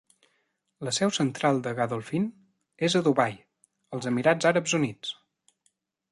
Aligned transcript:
La 0.87 0.91
seu 0.97 1.11
central 1.17 1.59
de 1.67 1.73
Godolphin 1.79 2.25
és 2.87 2.95
a 2.99 3.01
Dubai, 3.07 3.35
als 3.97 4.09
Emirats 4.13 4.49
Àrabs 4.53 4.75
Units. 4.79 5.13